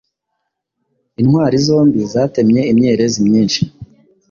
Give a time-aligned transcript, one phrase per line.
[1.21, 3.61] Intwari zombi zatemye imyerezi myinshi